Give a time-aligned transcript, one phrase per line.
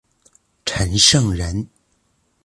[0.65, 1.67] 陈胜人。